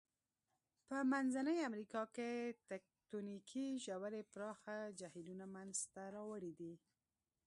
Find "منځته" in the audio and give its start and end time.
5.55-6.01